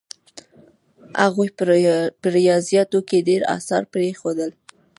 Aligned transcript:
هغوی 1.23 1.49
په 2.23 2.27
ریاضیاتو 2.37 2.99
کې 3.07 3.25
ډېر 3.29 3.41
اثار 3.57 3.83
پرېښودل. 3.93 4.51